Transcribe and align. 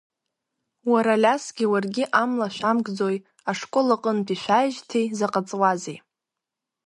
Уара, 0.91 1.13
Алиасгьы 1.17 1.65
уаргьы 1.71 2.03
амла 2.21 2.47
шәамкӡои, 2.55 3.17
ашкол 3.49 3.89
аҟынтәи 3.95 4.41
шәааижьҭеи 4.43 5.05
заҟа 5.17 5.41
ҵуазеи! 5.47 5.97